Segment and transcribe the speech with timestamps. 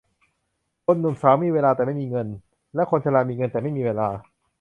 [0.85, 2.27] คนหนุ่มสาวมีเวลาแต่ไม่มีเงิน
[2.75, 4.09] และคนชรามีเงินแต่ไม่มีเวลา